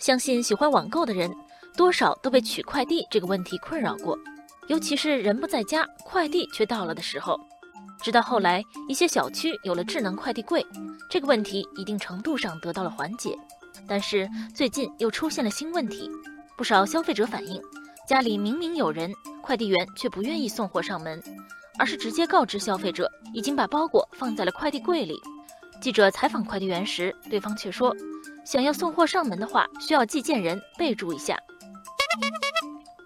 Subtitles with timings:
[0.00, 1.30] 相信喜欢网购的人，
[1.76, 4.18] 多少都被取快递这个问题困扰过，
[4.66, 7.38] 尤其是人不在家，快递却到了的时候。
[8.02, 10.66] 直到后来，一些小区有了智能快递柜，
[11.10, 13.36] 这个问题一定程度上得到了缓解。
[13.86, 16.10] 但是最近又出现了新问题，
[16.56, 17.60] 不少消费者反映，
[18.08, 19.12] 家里明明有人，
[19.42, 21.22] 快递员却不愿意送货上门，
[21.78, 25.20] 而是直接告知消费者已经把包裹放在了快递柜里。
[25.78, 27.94] 记者采访快递员时，对方却说。
[28.44, 31.38] 想要送货上门的话，需要寄件人备注一下。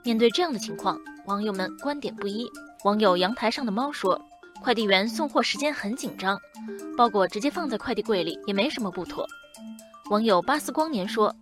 [0.02, 2.50] 面对这样的情况，网友们观点不一。
[2.84, 4.20] 网友阳台上的猫说
[4.62, 6.38] ：“快递员送货时间很紧张，
[6.96, 9.26] 包裹直接放在快递柜里也没什么不妥。”
[10.10, 11.34] 网友巴斯光年说：“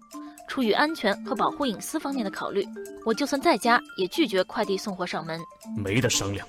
[0.46, 2.64] 出于安全和保护隐私方面的考虑，
[3.04, 5.40] 我就算在家也拒绝快递送货上门，
[5.76, 6.46] 没得商量。”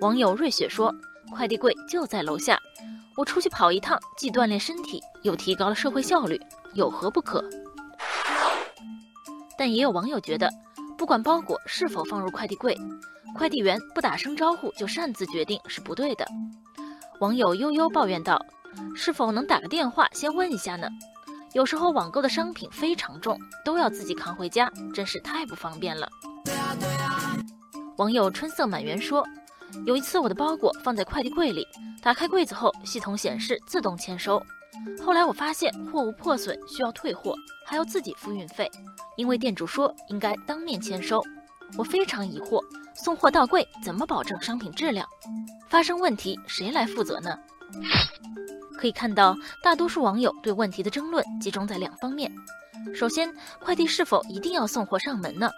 [0.00, 0.94] 网友瑞雪说
[1.34, 2.58] ：“快递柜就在楼下。”
[3.16, 6.38] 我出去跑一趟，既锻炼身体，又提高了社会效率，
[6.74, 7.42] 有何不可？
[9.56, 10.50] 但也有网友觉得，
[10.98, 12.76] 不管包裹是否放入快递柜，
[13.34, 16.26] 快递员不打声招呼就擅自决定是不对的。
[17.20, 18.38] 网友悠悠抱怨道
[18.94, 20.86] ：“是否能打个电话先问一下呢？
[21.54, 26.06] 有时候网购的商品非常重，都要自己扛回家，真是太不方便了。”
[27.96, 29.26] 网友春色满园说。
[29.84, 31.66] 有一次，我的包裹放在快递柜里，
[32.02, 34.42] 打开柜子后，系统显示自动签收。
[35.04, 38.70] 后来我发现货物破损需要退货，还要自己付运费，
[39.16, 41.22] 因为店主说应该当面签收。
[41.76, 42.62] 我非常疑惑，
[42.94, 45.06] 送货到柜怎么保证商品质量？
[45.68, 47.36] 发生问题谁来负责呢？
[48.78, 52.30] 可以看到，大多数网友对问题的争论集中在两方面：
[52.94, 55.50] 首先，快递是否一定要送货上门呢？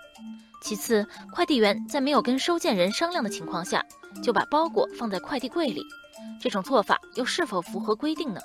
[0.62, 3.84] 其次，快递员在没有跟收件人商量的情况下，
[4.22, 5.83] 就把包裹放在快递柜里，
[6.41, 8.41] 这种做法又是否符合规定呢？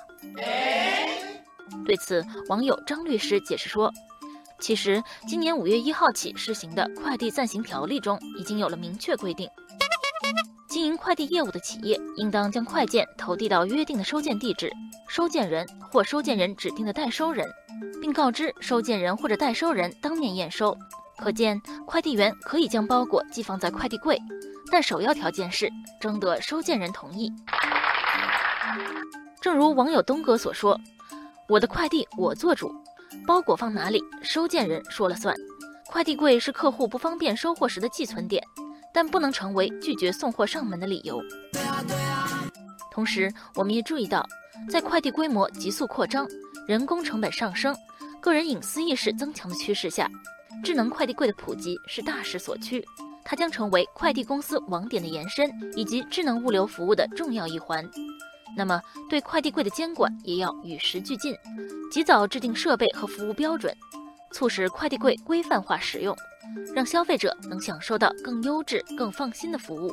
[1.86, 3.92] 对此，网友张律师解释说，
[4.60, 9.48] 其实今年五月一号起施行的快递暂行条例中已经有了明确规定，
[10.68, 14.72] 经营快递业务的企业应当将快件投递到约定的收件地址、
[15.08, 17.46] 收件人或收件人指定的代收人，
[18.00, 20.76] 并告知收件人或者代收人当面验收。
[21.16, 24.20] 可见，快递员可以将包裹寄放在快递柜，
[24.70, 25.70] 但首要条件是
[26.00, 27.32] 征得收件人同意。
[29.40, 30.78] 正如网友东哥所说
[31.48, 32.72] ：“我的快递我做主，
[33.26, 35.34] 包裹放哪里，收件人说了算。
[35.86, 38.42] 快递柜是客户不方便收货时的寄存点，
[38.92, 41.22] 但不能成为拒绝送货上门的理由。”
[42.90, 44.26] 同时，我们也注意到，
[44.70, 46.26] 在快递规模急速扩张、
[46.66, 47.76] 人工成本上升、
[48.20, 50.08] 个人隐私意识增强的趋势下。
[50.62, 52.82] 智能快递柜的普及是大势所趋，
[53.24, 57.88] 它将成为快递公司网点的延伸，以及智能物流服务的重要一环。
[58.56, 61.34] 那么，对快递柜的监管也要与时俱进，
[61.90, 63.74] 及早制定设备和服务标准，
[64.30, 66.16] 促使快递柜规范化使用，
[66.74, 69.92] 让消费者能享受到更优质、更放心的服务。